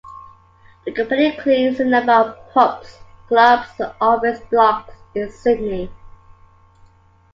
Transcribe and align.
The 0.83 0.93
company 0.93 1.31
cleans 1.33 1.79
a 1.79 1.85
number 1.85 2.11
of 2.11 2.49
pubs, 2.51 2.97
clubs 3.27 3.69
and 3.79 3.93
office 4.01 4.39
blocks 4.49 4.95
in 5.13 5.29
Sydney. 5.29 5.91